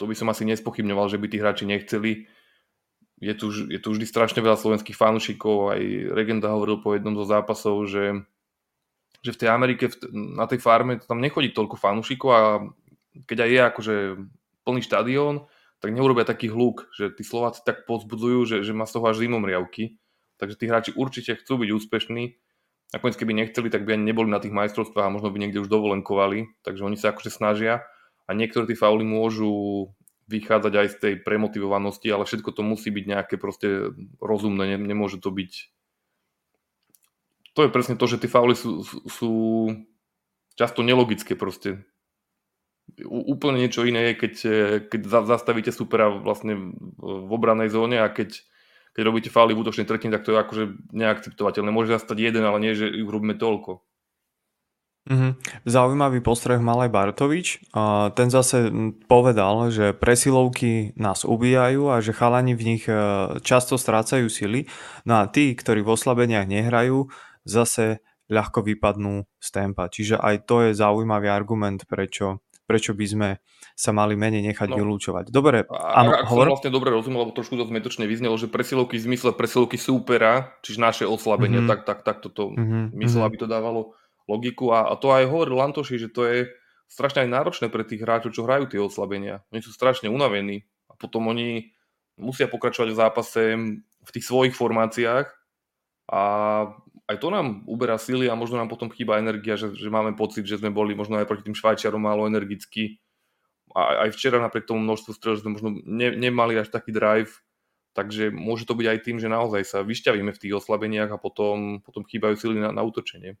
[0.00, 2.24] to by som asi nespochybňoval, že by tí hráči nechceli.
[3.20, 5.80] Je tu, je tu vždy strašne veľa slovenských fanúšikov, aj
[6.16, 8.24] Regenda hovoril po jednom zo zápasov, že,
[9.20, 12.40] že v tej Amerike, na tej farme tam nechodí toľko fanúšikov a
[13.28, 13.94] keď aj je akože
[14.64, 15.44] plný štadión,
[15.80, 19.24] tak neurobia taký hluk, že tí Slováci tak pozbudzujú, že, že má z toho až
[19.24, 19.96] zimomriavky.
[20.36, 22.36] Takže tí hráči určite chcú byť úspešní.
[22.92, 25.72] Nakoniec keby nechceli, tak by ani neboli na tých majstrovstvách a možno by niekde už
[25.72, 26.52] dovolenkovali.
[26.64, 27.84] Takže oni sa akože snažia
[28.28, 29.90] a niektoré tí fauly môžu
[30.30, 33.90] vychádzať aj z tej premotivovanosti, ale všetko to musí byť nejaké proste
[34.22, 35.74] rozumné, nemôže to byť
[37.50, 39.32] to je presne to, že tie fauly sú, sú
[40.54, 41.82] často nelogické proste
[43.06, 48.40] úplne niečo iné je, keď, e, keď zastavíte supera vlastne v obranej zóne a keď,
[48.96, 51.70] keď robíte fauly v útočnej tretine, tak to je akože neakceptovateľné.
[51.70, 53.84] Môže zastať jeden, ale nie, že ich robíme toľko.
[55.08, 55.64] Mm-hmm.
[55.64, 57.64] Zaujímavý postreh mal aj Bartovič.
[57.72, 58.68] A ten zase
[59.08, 62.94] povedal, že presilovky nás ubíjajú a že chalani v nich e,
[63.40, 64.68] často strácajú sily.
[65.08, 67.08] No a tí, ktorí v oslabeniach nehrajú,
[67.48, 69.90] zase ľahko vypadnú z tempa.
[69.90, 73.28] Čiže aj to je zaujímavý argument, prečo prečo by sme
[73.74, 74.78] sa mali menej nechať no.
[74.78, 75.34] vylúčovať.
[75.34, 76.46] Dobre, a, áno, ak hovor...
[76.46, 80.54] som vlastne dobre rozumel, lebo trošku to zmetočne vyznelo, že presilovky v zmysle presilovky súpera,
[80.62, 81.70] čiže naše oslabenie, mm-hmm.
[81.74, 82.94] tak, tak, tak toto mm-hmm.
[82.94, 83.98] myslel, aby to dávalo
[84.30, 84.70] logiku.
[84.70, 86.38] A, a to aj hovoril Lantoši, že to je
[86.86, 89.42] strašne aj náročné pre tých hráčov, čo hrajú tie oslabenia.
[89.50, 91.74] Oni sú strašne unavení a potom oni
[92.14, 93.42] musia pokračovať v zápase
[94.00, 95.26] v tých svojich formáciách
[96.10, 96.22] a
[97.10, 100.46] aj to nám uberá síly a možno nám potom chýba energia, že, že máme pocit,
[100.46, 103.02] že sme boli možno aj proti tým Švajčiarom málo energickí.
[103.74, 107.42] A aj včera napriek tomu množstvu strel, sme možno ne, nemali až taký drive,
[107.94, 111.82] takže môže to byť aj tým, že naozaj sa vyšťavíme v tých oslabeniach a potom,
[111.82, 113.38] potom chýbajú síly na, na útočenie.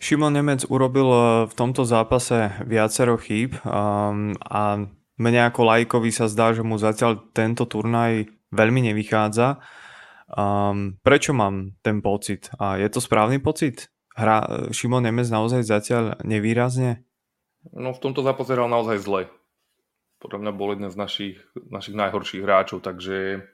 [0.00, 6.28] Šimon Nemec urobil eh, v tomto zápase viacero chýb um, a mne ako lajkovi sa
[6.28, 9.60] zdá, že mu zatiaľ tento turnaj veľmi nevychádza.
[10.26, 12.50] Um, prečo mám ten pocit?
[12.58, 13.94] A je to správny pocit?
[14.18, 17.06] Hra Šimon Nemec naozaj zatiaľ nevýrazne?
[17.70, 19.30] No v tomto zápase naozaj zle.
[20.18, 21.36] Podľa mňa bol jeden z našich,
[21.68, 23.44] našich najhorších hráčov, takže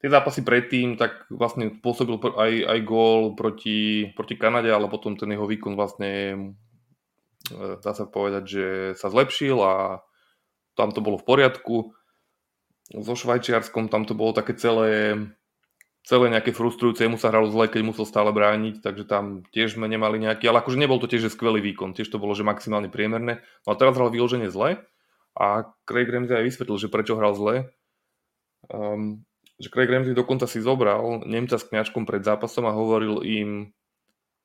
[0.00, 5.34] tie zápasy predtým, tak vlastne pôsobil aj, aj gól proti, proti Kanade, ale potom ten
[5.34, 6.10] jeho výkon vlastne
[7.50, 10.02] e, dá sa povedať, že sa zlepšil a
[10.78, 11.76] tam to bolo v poriadku.
[13.02, 15.18] So Švajčiarskom tam to bolo také celé
[16.02, 19.86] celé nejaké frustrujúce, mu sa hralo zle, keď musel stále brániť, takže tam tiež sme
[19.86, 23.38] nemali nejaký, ale akože nebol to tiež skvelý výkon, tiež to bolo, že maximálne priemerné.
[23.64, 24.82] No a teraz hral vyloženie zle
[25.38, 25.46] a
[25.86, 27.54] Craig Ramsey aj vysvetlil, že prečo hral zle.
[28.66, 29.22] Um,
[29.62, 33.70] že Craig Ramsey dokonca si zobral Nemca s kňačkom pred zápasom a hovoril im,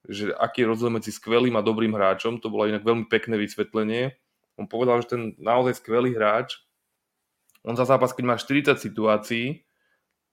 [0.06, 2.38] že aký je rozdiel medzi skvelým a dobrým hráčom.
[2.40, 4.14] To bolo inak veľmi pekné vysvetlenie.
[4.62, 6.62] On povedal, že ten naozaj skvelý hráč,
[7.68, 9.67] on za zápas, keď má 40 situácií,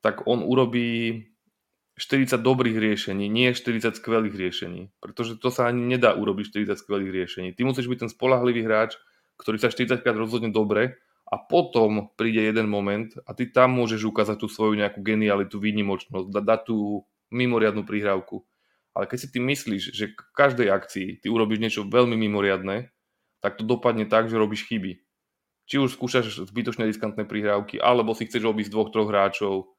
[0.05, 1.25] tak on urobí
[1.97, 4.93] 40 dobrých riešení, nie 40 skvelých riešení.
[5.01, 7.49] Pretože to sa ani nedá urobiť 40 skvelých riešení.
[7.57, 9.01] Ty musíš byť ten spolahlivý hráč,
[9.40, 14.05] ktorý sa 40 krát rozhodne dobre a potom príde jeden moment a ty tam môžeš
[14.05, 18.45] ukázať tú svoju nejakú genialitu, výnimočnosť, dať da tú mimoriadnú prihrávku.
[18.95, 22.93] Ale keď si ty myslíš, že v každej akcii ty urobíš niečo veľmi mimoriadné,
[23.43, 25.03] tak to dopadne tak, že robíš chyby.
[25.64, 29.75] Či už skúšaš zbytočné riskantné prihrávky, alebo si chceš obísť dvoch, troch hráčov,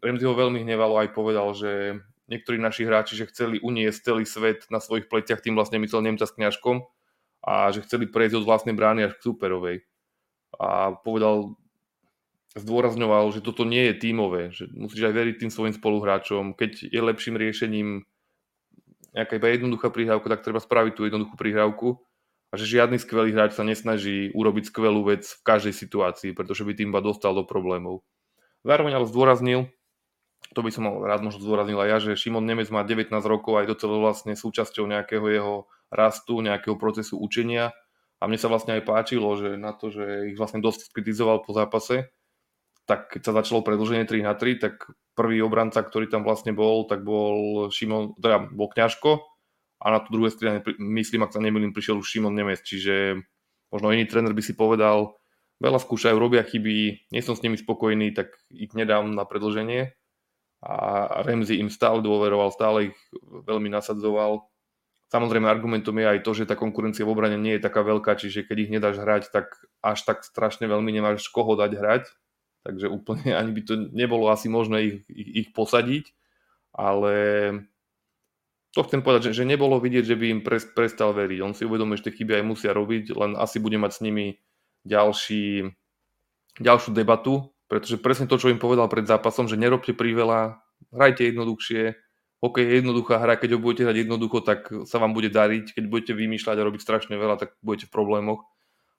[0.00, 4.66] Remzi ho veľmi hnevalo aj povedal, že niektorí naši hráči, že chceli uniesť celý svet
[4.68, 6.84] na svojich pleciach, tým vlastne myslel Nemca s kňažkom
[7.46, 9.76] a že chceli prejsť od vlastnej brány až k superovej.
[10.58, 11.54] A povedal,
[12.56, 16.56] zdôrazňoval, že toto nie je tímové, že musíš aj veriť tým svojim spoluhráčom.
[16.56, 18.08] Keď je lepším riešením
[19.12, 22.00] nejaká iba jednoduchá prihrávka, tak treba spraviť tú jednoduchú prihrávku
[22.50, 26.72] a že žiadny skvelý hráč sa nesnaží urobiť skvelú vec v každej situácii, pretože by
[26.72, 28.04] tým iba dostal do problémov.
[28.64, 29.70] Zároveň ale zdôraznil,
[30.56, 33.60] to by som mal rád možno zdôraznil aj ja, že Šimon Nemec má 19 rokov
[33.60, 35.54] a je docela vlastne súčasťou nejakého jeho
[35.92, 37.76] rastu, nejakého procesu učenia.
[38.16, 41.52] A mne sa vlastne aj páčilo, že na to, že ich vlastne dosť kritizoval po
[41.52, 42.08] zápase,
[42.88, 46.88] tak keď sa začalo predlženie 3 na 3, tak prvý obranca, ktorý tam vlastne bol,
[46.88, 49.20] tak bol Šimon, teda bol Kňažko.
[49.84, 53.20] A na tú druhé strane, myslím, ak sa nemýlim, prišiel už Šimon Nemec, čiže
[53.68, 55.20] možno iný tréner by si povedal,
[55.60, 59.92] veľa skúšajú, robia chyby, nie som s nimi spokojný, tak ich nedám na predlženie
[60.64, 64.48] a Remzi im stále dôveroval, stále ich veľmi nasadzoval.
[65.06, 68.42] Samozrejme argumentom je aj to, že tá konkurencia v obrane nie je taká veľká, čiže
[68.42, 72.04] keď ich nedáš hrať, tak až tak strašne veľmi nemáš koho dať hrať,
[72.66, 76.10] takže úplne ani by to nebolo asi možné ich, ich, ich posadiť,
[76.74, 77.14] ale
[78.76, 81.40] to chcem povedať, že, že nebolo vidieť, že by im pres, prestal veriť.
[81.40, 84.36] On si uvedomuje, že tie chyby aj musia robiť, len asi bude mať s nimi
[84.84, 85.72] ďalší,
[86.60, 90.62] ďalšiu debatu, pretože presne to, čo im povedal pred zápasom, že nerobte priveľa,
[90.94, 91.98] hrajte jednoduchšie,
[92.44, 95.84] OK, je jednoduchá hra, keď ho budete hrať jednoducho, tak sa vám bude dariť, keď
[95.88, 98.44] budete vymýšľať a robiť strašne veľa, tak budete v problémoch.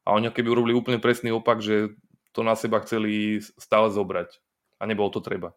[0.04, 1.94] A oni keby urobili úplne presný opak, že
[2.34, 4.42] to na seba chceli stále zobrať.
[4.82, 5.54] A nebolo to treba.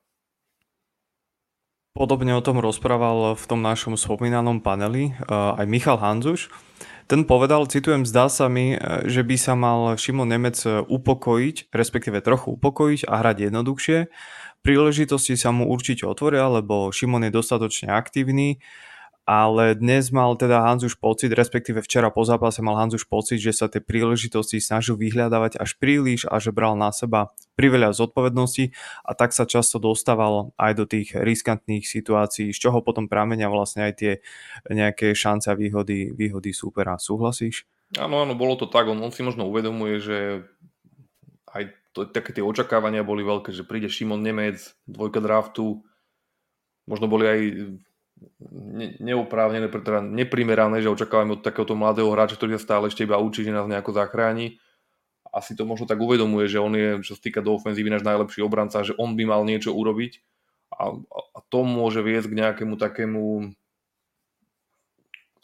[1.96, 6.52] Podobne o tom rozprával v tom našom spomínanom paneli uh, aj Michal Hanzuš.
[7.10, 12.54] Ten povedal, citujem, zdá sa mi, že by sa mal Šimon Nemec upokojiť, respektíve trochu
[12.54, 13.98] upokojiť a hrať jednoduchšie.
[14.62, 18.62] Príležitosti sa mu určite otvoria, lebo Šimon je dostatočne aktívny
[19.28, 23.70] ale dnes mal teda Hanzuš pocit, respektíve včera po zápase mal Hanzuš pocit, že sa
[23.70, 28.72] tie príležitosti snažil vyhľadávať až príliš a že bral na seba priveľa zodpovednosti
[29.04, 33.86] a tak sa často dostával aj do tých riskantných situácií, z čoho potom pramenia vlastne
[33.86, 34.12] aj tie
[34.66, 36.96] nejaké šance a výhody, výhody súpera.
[36.96, 37.68] Súhlasíš?
[37.98, 38.86] Áno, áno, bolo to tak.
[38.86, 40.18] On, on si možno uvedomuje, že
[41.50, 45.82] aj to, také tie očakávania boli veľké, že príde Šimon Nemec, dvojka draftu,
[46.86, 47.40] možno boli aj
[48.50, 53.20] ne, neoprávnené, teda neprimerané, že očakávame od takéhoto mladého hráča, ktorý sa stále ešte iba
[53.20, 54.60] učí, že nás nejako zachráni.
[55.30, 58.42] Asi to možno tak uvedomuje, že on je, čo sa týka do ofenzívy, náš najlepší
[58.42, 60.18] obranca, že on by mal niečo urobiť
[60.74, 60.96] a,
[61.36, 63.52] a to môže viesť k nejakému takému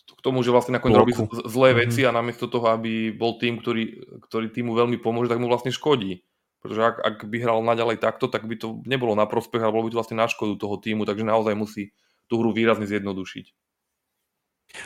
[0.06, 1.12] k tomu, že vlastne nakoniec robí
[1.50, 2.14] zlé veci mm-hmm.
[2.14, 6.22] a namiesto toho, aby bol tým, ktorý, ktorý týmu veľmi pomôže, tak mu vlastne škodí.
[6.62, 9.86] Pretože ak, ak by hral naďalej takto, tak by to nebolo na prospech, ale bolo
[9.86, 11.94] by to vlastne na škodu toho týmu, takže naozaj musí
[12.26, 13.46] tú hru výrazne zjednodušiť.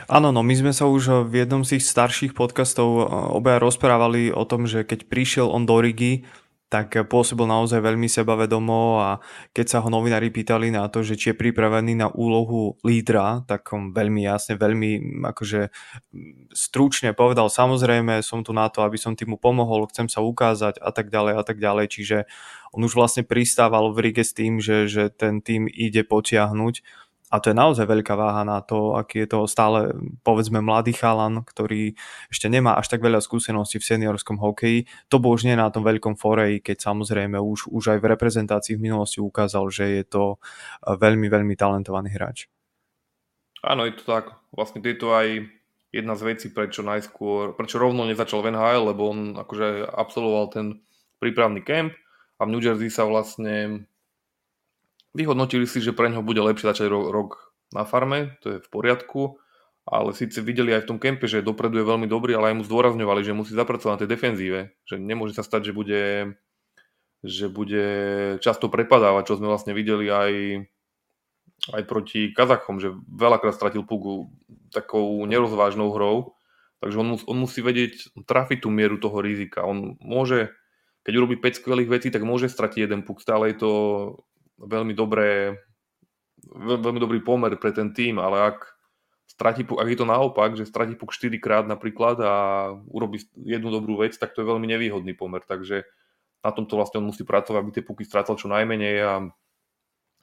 [0.07, 4.31] Áno, no my sme sa už v jednom z tých starších podcastov eh, obaja rozprávali
[4.31, 6.23] o tom, že keď prišiel on do Rigi,
[6.71, 9.09] tak pôsobil naozaj veľmi sebavedomo a
[9.51, 13.67] keď sa ho novinári pýtali na to, že či je pripravený na úlohu lídra, tak
[13.75, 15.67] on veľmi jasne, veľmi akože
[16.55, 20.95] stručne povedal, samozrejme som tu na to, aby som týmu pomohol, chcem sa ukázať a
[20.95, 22.17] tak ďalej a tak ďalej, čiže
[22.71, 26.87] on už vlastne pristával v Rige s tým, že, že ten tým ide potiahnuť
[27.31, 29.95] a to je naozaj veľká váha na to, aký je to stále,
[30.27, 31.95] povedzme, mladý chalan, ktorý
[32.27, 34.91] ešte nemá až tak veľa skúseností v seniorskom hokeji.
[35.07, 38.75] To bol už nie na tom veľkom foreji, keď samozrejme už, už aj v reprezentácii
[38.75, 42.51] v minulosti ukázal, že je to eh, veľmi, veľmi talentovaný hráč.
[43.63, 44.35] Áno, je to tak.
[44.51, 45.47] Vlastne je to aj
[45.95, 50.65] jedna z vecí, prečo najskôr, prečo rovno nezačal v NHL, lebo on akože absolvoval ten
[51.21, 51.93] prípravný kemp
[52.39, 53.85] a v New Jersey sa vlastne
[55.11, 59.39] Vyhodnotili si, že pre ňoho bude lepšie začať rok, na farme, to je v poriadku,
[59.87, 62.63] ale síce videli aj v tom kempe, že dopredu je veľmi dobrý, ale aj mu
[62.67, 66.03] zdôrazňovali, že musí zapracovať na tej defenzíve, že nemôže sa stať, že bude,
[67.23, 67.85] že bude
[68.43, 70.33] často prepadávať, čo sme vlastne videli aj,
[71.73, 74.29] aj proti Kazachom, že veľakrát stratil pugu
[74.69, 76.35] takou nerozvážnou hrou,
[76.83, 79.63] takže on, on musí vedieť trafiť tú mieru toho rizika.
[79.63, 80.51] On môže,
[81.07, 83.71] keď urobí 5 skvelých vecí, tak môže stratiť jeden puk, stále je to
[84.61, 85.57] veľmi dobré,
[86.53, 88.57] veľmi dobrý pomer pre ten tým, ale ak
[89.25, 92.33] stratí, ak je to naopak, že stratí puk 4 krát napríklad a
[92.89, 95.87] urobí jednu dobrú vec, tak to je veľmi nevýhodný pomer, takže
[96.41, 99.13] na tomto vlastne on musí pracovať, aby tie puky strácal čo najmenej a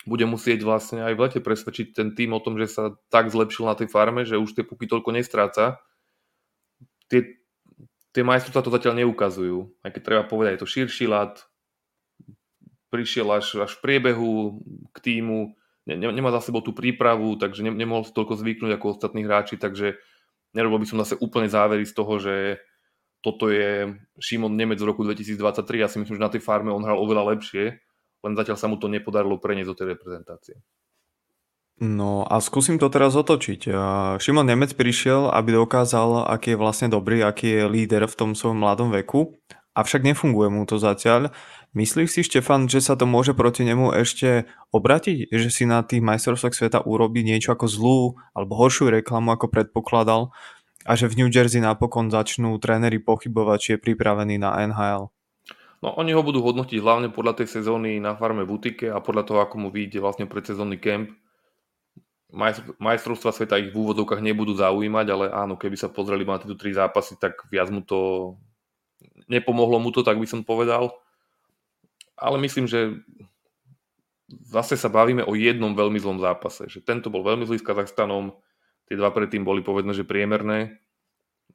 [0.06, 3.66] bude musieť vlastne aj v lete presvedčiť ten tým o tom, že sa tak zlepšil
[3.66, 5.82] na tej farme, že už tie puky toľko nestráca.
[7.10, 7.40] Tie,
[8.12, 9.58] tie majstrovstvá to zatiaľ neukazujú.
[9.82, 11.47] Aj keď treba povedať, je to širší lat,
[12.88, 14.60] prišiel až, až v priebehu
[14.92, 15.54] k týmu,
[15.88, 19.60] ne, nemá za sebou tú prípravu, takže ne, nemohol si toľko zvyknúť ako ostatní hráči,
[19.60, 20.00] takže
[20.52, 22.34] nerobil by som zase úplne závery z toho, že
[23.20, 25.82] toto je Šimon Nemec z roku 2023.
[25.82, 27.82] Ja si myslím, že na tej farme on hral oveľa lepšie,
[28.24, 30.56] len zatiaľ sa mu to nepodarilo preniesť do tej reprezentácie.
[31.78, 33.70] No a skúsim to teraz otočiť.
[34.18, 38.58] Šimon Nemec prišiel, aby dokázal, aký je vlastne dobrý, aký je líder v tom svojom
[38.58, 39.38] mladom veku,
[39.78, 41.30] avšak nefunguje mu to zatiaľ.
[41.78, 45.30] Myslíš si, Štefan, že sa to môže proti nemu ešte obratiť?
[45.30, 48.00] Že si na tých majstrovstvách sveta urobí niečo ako zlú
[48.34, 50.34] alebo horšiu reklamu, ako predpokladal?
[50.82, 55.14] A že v New Jersey napokon začnú tréneri pochybovať, či je pripravený na NHL?
[55.78, 59.38] No oni ho budú hodnotiť hlavne podľa tej sezóny na farme Butike a podľa toho,
[59.46, 61.14] ako mu vyjde vlastne predsezónny kemp
[62.78, 66.76] majstrovstva sveta ich v úvodovkách nebudú zaujímať, ale áno, keby sa pozreli na tieto tri
[66.76, 68.36] zápasy, tak viac mu to
[69.28, 70.92] nepomohlo mu to, tak by som povedal.
[72.18, 72.98] Ale myslím, že
[74.28, 76.68] zase sa bavíme o jednom veľmi zlom zápase.
[76.68, 78.36] Že tento bol veľmi zlý s Kazachstanom,
[78.88, 80.80] tie dva predtým boli povedzme, že priemerné.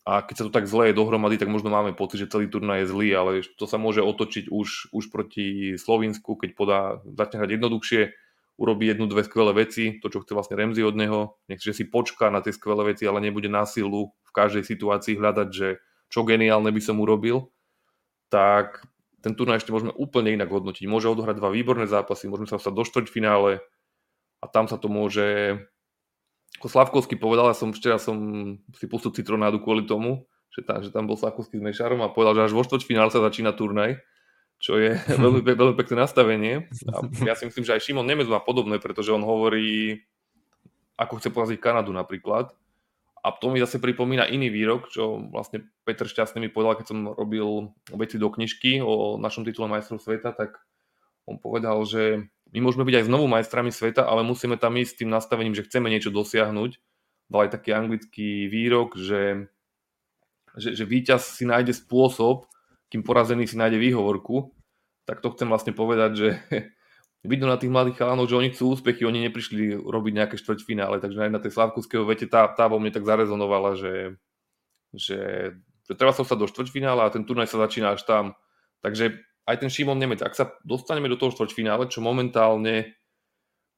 [0.03, 2.83] A keď sa to tak zle je dohromady, tak možno máme pocit, že celý turnaj
[2.83, 7.51] je zlý, ale to sa môže otočiť už, už proti Slovinsku, keď podá, začne hrať
[7.55, 8.01] jednoduchšie,
[8.57, 11.83] urobí jednu, dve skvelé veci, to, čo chce vlastne Remzi od neho, nechce, že si
[11.87, 15.67] počká na tie skvelé veci, ale nebude na silu v každej situácii hľadať, že
[16.11, 17.49] čo geniálne by som urobil,
[18.33, 18.81] tak
[19.21, 20.89] ten turnaj ešte môžeme úplne inak hodnotiť.
[20.89, 23.61] Môže odohrať dva výborné zápasy, môžeme sa dostať do štvrťfinále
[24.41, 25.61] a tam sa to môže...
[26.57, 28.17] Ako Slavkovský povedal, ja som včera som
[28.77, 32.41] si pustil citronádu kvôli tomu, že tam, že tam bol Slavkovský s Mešarom a povedal,
[32.41, 34.01] že až vo štvrťfinále sa začína turnaj
[34.63, 36.71] čo je veľmi, veľmi pekné nastavenie.
[36.87, 39.99] A ja si myslím, že aj Šimon Nemec má podobné, pretože on hovorí,
[40.95, 42.55] ako chce poraziť Kanadu napríklad.
[43.23, 46.99] A to mi zase pripomína iný výrok, čo vlastne Peter Šťastný mi povedal, keď som
[47.07, 50.59] robil veci do knižky o našom titule majstrov sveta, tak
[51.23, 54.99] on povedal, že my môžeme byť aj znovu majstrami sveta, ale musíme tam ísť s
[54.99, 56.71] tým nastavením, že chceme niečo dosiahnuť.
[57.31, 59.47] Dal aj taký anglický výrok, že,
[60.59, 62.51] že, že víťaz si nájde spôsob,
[62.91, 64.51] kým porazený si nájde výhovorku,
[65.07, 66.27] tak to chcem vlastne povedať, že
[67.23, 71.19] vidno na tých mladých chalanov, že oni chcú úspechy, oni neprišli robiť nejaké štvrťfinále, takže
[71.23, 74.19] aj na tej Slavkovského vete tá, tá vo mne tak zarezonovala, že,
[74.91, 75.19] že,
[75.87, 78.35] že treba sa dostať do štvrťfinále a ten turnaj sa začína až tam.
[78.83, 82.91] Takže aj ten Šimon Nemec, ak sa dostaneme do toho štvrťfinále, čo momentálne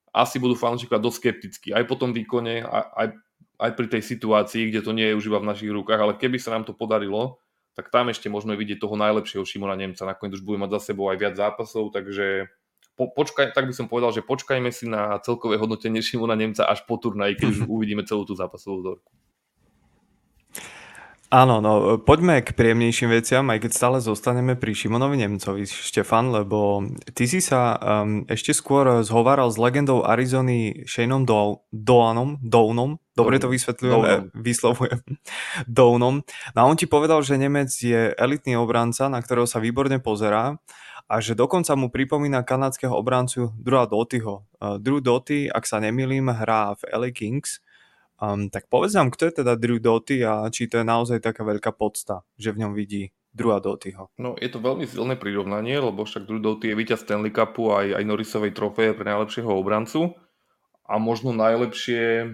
[0.10, 3.14] asi budú fanúšikovia dosť skeptickí, aj po tom výkone, aj,
[3.62, 6.42] aj pri tej situácii, kde to nie je už iba v našich rukách, ale keby
[6.42, 7.38] sa nám to podarilo,
[7.76, 10.08] tak tam ešte môžeme vidieť toho najlepšieho Šimona Nemca.
[10.08, 12.48] Nakoniec už bude mať za sebou aj viac zápasov, takže
[12.96, 16.88] po, počkaj, tak by som povedal, že počkajme si na celkové hodnotenie Šimona Nemca až
[16.88, 19.12] po turnaji, keď už uvidíme celú tú zápasovú vzorku.
[21.34, 26.86] Áno, no poďme k príjemnejším veciam, aj keď stále zostaneme pri Šimonovi Nemcovi, Štefan, lebo
[27.18, 33.42] ty si sa um, ešte skôr zhováral s legendou Arizony Shaneom Do- Doanom, Dounom, dobre
[33.42, 34.22] to vysvetľujem, Dounom.
[34.48, 35.02] vyslovujem,
[35.66, 36.16] Dounom.
[36.54, 40.62] No a on ti povedal, že Nemec je elitný obranca, na ktorého sa výborne pozerá
[41.10, 44.46] a že dokonca mu pripomína kanadského obrancu Drewa Dotyho.
[44.78, 47.65] Drew Doty, ak sa nemýlim, hrá v LA Kings
[48.16, 51.44] Um, tak povedz nám, kto je teda Drew Doty a či to je naozaj taká
[51.44, 54.08] veľká podsta, že v ňom vidí Drewa Dotyho.
[54.16, 58.00] No je to veľmi silné prirovnanie, lebo však Drew Doty je víťaz Stanley Cupu aj,
[58.00, 60.16] aj Norrisovej trofeje pre najlepšieho obrancu
[60.88, 62.32] a možno najlepšie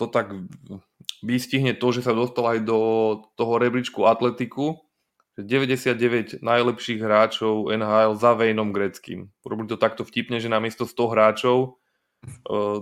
[0.00, 0.32] to tak
[1.20, 2.78] vystihne to, že sa dostal aj do
[3.36, 4.80] toho rebríčku atletiku,
[5.36, 9.28] že 99 najlepších hráčov NHL za Vejnom Greckým.
[9.44, 11.76] Urobili to takto vtipne, že namiesto 100 hráčov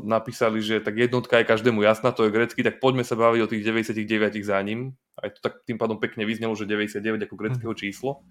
[0.03, 3.51] napísali, že tak jednotka je každému jasná, to je grecký, tak poďme sa baviť o
[3.51, 4.95] tých 99 za ním.
[5.19, 7.79] Aj to tak tým pádom pekne vyznelo, že 99 ako greckého mhm.
[7.79, 8.23] číslo.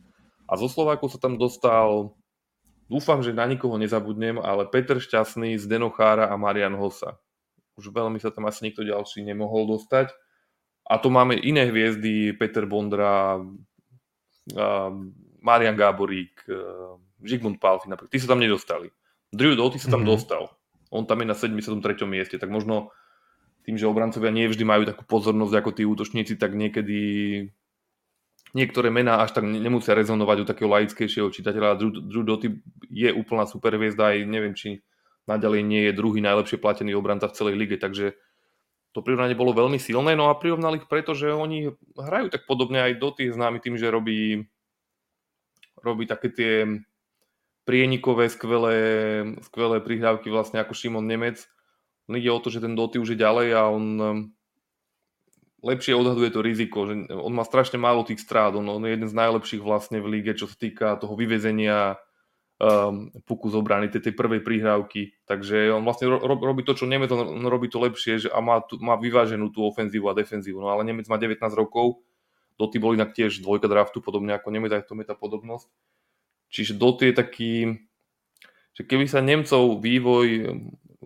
[0.51, 2.11] A zo Slovákov sa tam dostal,
[2.91, 7.15] dúfam, že na nikoho nezabudnem, ale Peter Šťastný, Zdeno Chára a Marian Hosa.
[7.79, 10.11] Už veľmi sa tam asi nikto ďalší nemohol dostať.
[10.91, 13.39] A to máme iné hviezdy, Peter Bondra,
[15.39, 16.43] Marian Gáborík,
[17.23, 18.11] Žigmund Palfi napríklad.
[18.11, 18.91] Tí sa tam nedostali.
[19.31, 20.11] Drew Doughty sa tam mm-hmm.
[20.11, 20.51] dostal
[20.91, 21.79] on tam je na 73.
[22.03, 22.91] mieste, tak možno
[23.63, 26.99] tým, že obrancovia nie vždy majú takú pozornosť ako tí útočníci, tak niekedy
[28.51, 31.79] niektoré mená až tak nemusia rezonovať u takého laickejšieho čitateľa.
[31.79, 32.47] Drew, Drew Doty
[32.91, 34.83] je úplná superhviezda, aj neviem, či
[35.29, 38.17] naďalej nie je druhý najlepšie platený obranca v celej lige, takže
[38.91, 42.83] to prirovnanie bolo veľmi silné, no a prirovnali ich preto, že oni hrajú tak podobne
[42.83, 44.43] aj Doty, známy tým, že robí,
[45.79, 46.53] robí také tie
[47.63, 48.75] prienikové, skvelé,
[49.45, 51.45] skvelé prihrávky vlastne ako Šimon Nemec.
[52.09, 54.17] On ide o to, že ten Doty už je ďalej a on um,
[55.61, 59.07] lepšie odhaduje to riziko, že on má strašne málo tých strát, on, on je jeden
[59.07, 62.01] z najlepších vlastne v líge, čo sa týka toho vyvezenia
[62.57, 65.13] um, puku z obrany, tej, tej prvej prihrávky.
[65.29, 68.61] Takže on vlastne ro, robí to, čo Nemec, on robí to lepšie že, a má,
[68.65, 70.57] tu, má vyváženú tú ofenzívu a defenzívu.
[70.61, 72.01] No ale Nemec má 19 rokov,
[72.57, 75.69] Doty bol inak tiež dvojka draftu, podobne ako Nemec, aj v tom je tá podobnosť.
[76.51, 77.53] Čiže Doty je taký,
[78.75, 80.27] že keby sa Nemcov vývoj,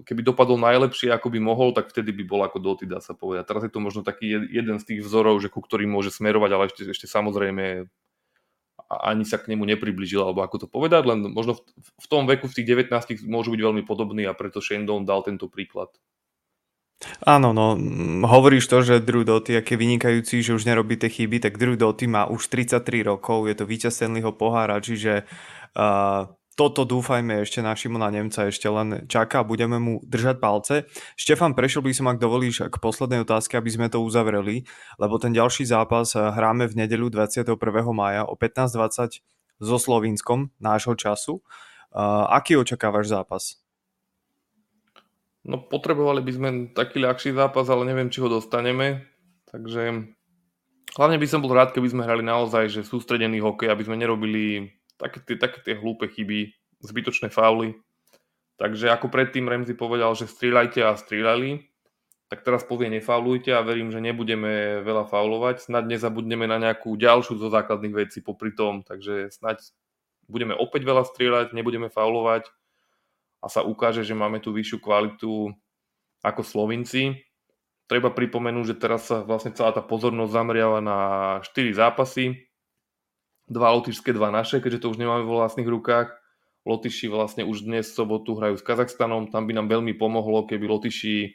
[0.04, 3.48] keby dopadol najlepšie, ako by mohol, tak vtedy by bol ako Doty, dá sa povedať.
[3.48, 6.64] Teraz je to možno taký jeden z tých vzorov, že ku ktorým môže smerovať, ale
[6.68, 7.88] ešte, ešte samozrejme
[8.86, 12.46] ani sa k nemu nepribližil, alebo ako to povedať, len možno v, v tom veku,
[12.46, 15.90] v tých 19 môžu byť veľmi podobní a preto Shendon dal tento príklad.
[17.28, 17.76] Áno, no
[18.24, 22.08] hovoríš to, že Drew Doty, aký vynikajúci, že už nerobí tie chyby, tak Drew Doty
[22.08, 25.28] má už 33 rokov, je to víťaz Stanleyho pohára, čiže
[25.76, 30.76] uh, toto dúfajme ešte na Šimona Nemca ešte len čaká budeme mu držať palce.
[31.20, 34.64] Štefan, prešiel by som, ak dovolíš, k poslednej otázke, aby sme to uzavreli,
[34.96, 37.60] lebo ten ďalší zápas hráme v nedeľu 21.
[37.92, 39.20] maja o 15.20
[39.60, 41.44] so Slovinskom nášho času.
[41.92, 43.65] Uh, aký očakávaš zápas?
[45.46, 49.06] No potrebovali by sme taký ľahší zápas, ale neviem, či ho dostaneme.
[49.54, 50.10] Takže
[50.98, 54.74] hlavne by som bol rád, keby sme hrali naozaj že sústredený hokej, aby sme nerobili
[54.98, 56.50] také tie, také tie hlúpe chyby,
[56.82, 57.78] zbytočné fauly.
[58.58, 61.62] Takže ako predtým Remzi povedal, že strieľajte a strieľali,
[62.26, 65.70] tak teraz povie nefaulujte a verím, že nebudeme veľa faulovať.
[65.70, 69.62] Snad nezabudneme na nejakú ďalšiu zo základných vecí popri tom, takže snad
[70.26, 72.50] budeme opäť veľa strieľať, nebudeme faulovať
[73.46, 75.54] a sa ukáže, že máme tú vyššiu kvalitu
[76.26, 77.22] ako Slovinci.
[77.86, 80.98] Treba pripomenúť, že teraz sa vlastne celá tá pozornosť zameriava na
[81.46, 82.50] 4 zápasy.
[83.46, 86.10] Dva lotyšské, dva naše, keďže to už nemáme vo vlastných rukách.
[86.66, 89.30] Lotyši vlastne už dnes v sobotu hrajú s Kazachstanom.
[89.30, 91.30] Tam by nám veľmi pomohlo, keby Lotyši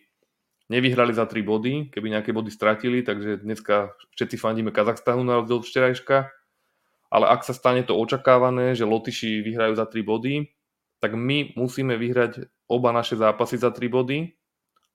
[0.67, 5.63] nevyhrali za 3 body, keby nejaké body stratili, takže dneska všetci fandíme Kazachstanu na rozdiel
[5.63, 6.27] včerajška.
[7.15, 10.51] Ale ak sa stane to očakávané, že Lotyši vyhrajú za 3 body,
[11.01, 14.19] tak my musíme vyhrať oba naše zápasy za 3 body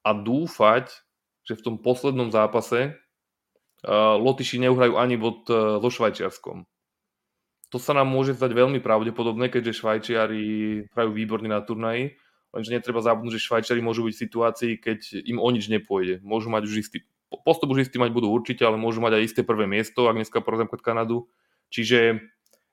[0.06, 0.94] a dúfať,
[1.44, 6.64] že v tom poslednom zápase uh, Lotyši neuhrajú ani bod uh, so Švajčiarskom.
[7.74, 10.46] To sa nám môže zdať veľmi pravdepodobné, keďže Švajčiari
[10.94, 12.16] hrajú výborne na turnaji,
[12.54, 16.22] lenže netreba zabudnúť, že Švajčiari môžu byť v situácii, keď im o nič nepôjde.
[16.22, 16.98] Môžu mať už istý,
[17.44, 20.40] postup už istý mať budú určite, ale môžu mať aj isté prvé miesto, ak dneska
[20.40, 21.28] porazím Kanadu.
[21.74, 22.22] Čiže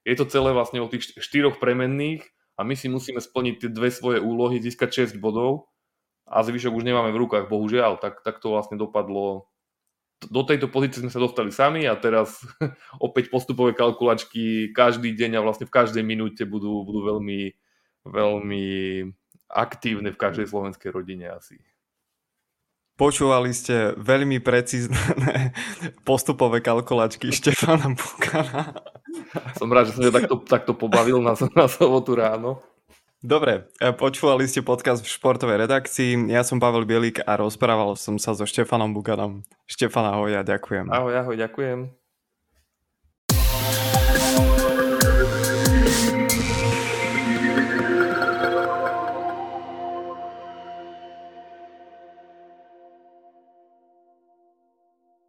[0.05, 2.23] je to celé vlastne o tých štyroch premenných
[2.57, 5.73] a my si musíme splniť tie dve svoje úlohy, získať 6 bodov
[6.29, 7.99] a zvyšok už nemáme v rukách, bohužiaľ.
[7.99, 9.49] Tak, tak to vlastne dopadlo.
[10.23, 12.45] Do tejto pozície sme sa dostali sami a teraz
[13.03, 17.57] opäť postupové kalkulačky každý deň a vlastne v každej minúte budú, budú veľmi,
[18.07, 18.67] veľmi
[19.51, 21.59] aktívne v každej slovenskej rodine asi.
[22.93, 24.97] Počúvali ste veľmi precízne
[26.09, 28.77] postupové kalkulačky Štefana Bukana.
[29.57, 32.61] Som rád, že som ťa takto, takto pobavil na, na sobotu ráno.
[33.23, 36.27] Dobre, e, počúvali ste podcast v športovej redakcii.
[36.27, 39.47] Ja som Pavel Bielík a rozprával som sa so Štefanom Bukanom.
[39.71, 40.91] Štefan, ahoj a ďakujem.
[40.91, 42.02] Ahoj, ahoj, ďakujem.